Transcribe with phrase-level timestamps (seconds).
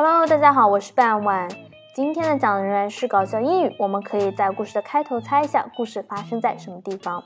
[0.00, 1.48] Hello，大家好，我是半晚。
[1.92, 3.76] 今天的讲的仍然是搞笑英语。
[3.80, 7.20] 我们可以在故事的开头猜一下故事发生在什么地方，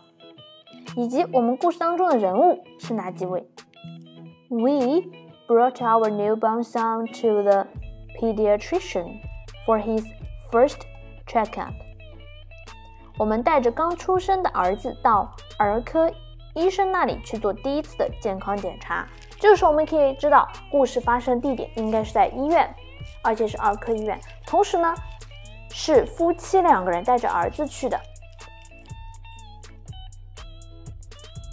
[0.97, 3.47] 以及我们故事当中的人物是哪几位。
[4.49, 5.03] We
[5.47, 7.67] brought our newborn son to the
[8.19, 9.21] pediatrician
[9.67, 10.07] for his
[10.51, 10.79] first
[11.27, 11.75] checkup.
[13.19, 16.11] 我们带着刚出生的儿子到儿科
[16.56, 19.08] 医生那里去做第一次的健康检查。
[19.40, 22.74] 这个时候我们可以知道，故事发生地点应该是在医院，
[23.22, 24.20] 而且是儿科医院。
[24.46, 24.94] 同时呢，
[25.72, 28.00] 是夫妻两个人带着儿子去的。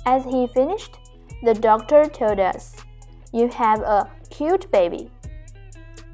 [0.06, 0.92] As he finished,
[1.42, 2.76] the doctor told us,
[3.30, 5.10] "You have a cute baby."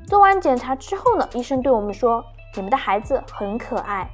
[0.07, 4.11] 做完检查之后呢，医生对我们说：“你们的孩子很可爱。”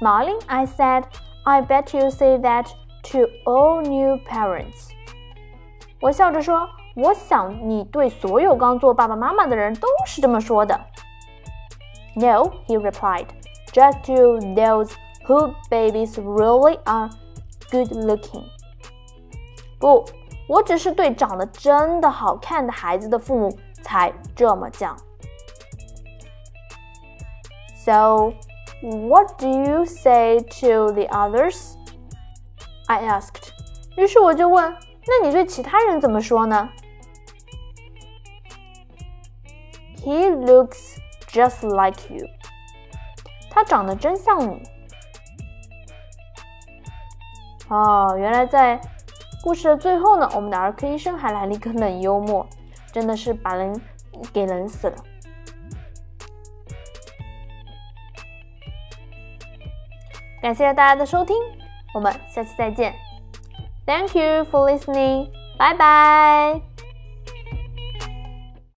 [0.00, 1.04] Smiling, I said,
[1.44, 2.66] "I bet you say that
[3.12, 4.90] to all new parents."
[6.00, 10.78] 我笑着说：“我想你对所有刚做爸爸妈妈的人都是这么说的。”
[12.16, 13.26] No, he replied,
[13.72, 14.92] just to those
[15.26, 17.10] whose babies really are
[17.70, 18.44] good looking.
[19.78, 20.04] 不，
[20.48, 24.96] 我只是对长得真的好看的孩子的父母才这么讲。
[27.76, 28.32] So.
[28.82, 31.74] What do you say to the others?
[32.86, 33.50] I asked.
[33.96, 34.74] 于是我就问：“
[35.06, 36.70] 那你对其他人怎么说呢？”
[40.02, 40.96] He looks
[41.28, 42.26] just like you.
[43.50, 44.62] 他长得真像你。
[47.68, 48.80] 哦，原来在
[49.42, 52.46] 故事的最后呢，我们的儿科医生还来了一个冷幽默，
[52.90, 53.78] 真的是把人
[54.32, 54.96] 给冷死了。
[60.45, 61.35] 感谢大家的收听，
[61.95, 62.93] 我们下期再见。
[63.83, 65.31] Thank you for listening.
[65.57, 66.61] Bye bye.